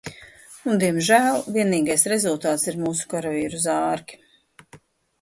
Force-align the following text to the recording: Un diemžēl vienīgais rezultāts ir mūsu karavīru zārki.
Un 0.71 0.79
diemžēl 0.83 1.37
vienīgais 1.59 2.07
rezultāts 2.13 2.67
ir 2.73 2.81
mūsu 2.87 3.13
karavīru 3.15 3.65
zārki. 3.71 4.23